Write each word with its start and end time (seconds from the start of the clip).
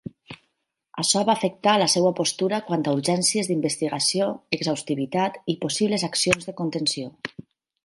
Açò 1.01 1.19
va 1.29 1.33
afectar 1.39 1.75
la 1.81 1.89
seva 1.95 2.11
postura 2.19 2.61
quant 2.69 2.87
a 2.87 2.95
urgències 3.01 3.51
d'investigació, 3.51 4.31
exhaustivitat 4.59 5.39
i 5.55 5.59
possibles 5.67 6.09
accions 6.11 6.51
de 6.51 6.59
contenció. 6.65 7.15